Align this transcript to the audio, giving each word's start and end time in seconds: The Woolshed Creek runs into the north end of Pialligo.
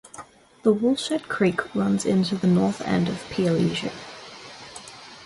The 0.63 0.73
Woolshed 0.73 1.29
Creek 1.29 1.75
runs 1.75 2.05
into 2.07 2.35
the 2.35 2.47
north 2.47 2.81
end 2.81 3.07
of 3.07 3.17
Pialligo. 3.29 3.91